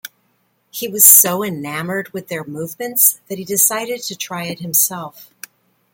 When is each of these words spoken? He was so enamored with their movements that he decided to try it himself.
He 0.71 0.87
was 0.87 1.05
so 1.05 1.43
enamored 1.43 2.09
with 2.09 2.27
their 2.27 2.43
movements 2.43 3.19
that 3.29 3.37
he 3.37 3.45
decided 3.45 4.01
to 4.01 4.15
try 4.15 4.45
it 4.45 4.57
himself. 4.57 5.29